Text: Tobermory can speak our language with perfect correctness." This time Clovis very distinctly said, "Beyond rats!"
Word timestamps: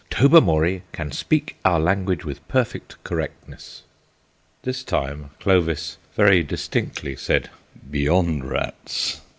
Tobermory 0.09 0.81
can 0.93 1.11
speak 1.11 1.57
our 1.63 1.79
language 1.79 2.25
with 2.25 2.47
perfect 2.47 2.97
correctness." 3.03 3.83
This 4.63 4.83
time 4.83 5.29
Clovis 5.39 5.97
very 6.15 6.41
distinctly 6.41 7.15
said, 7.15 7.51
"Beyond 7.91 8.45
rats!" 8.49 9.21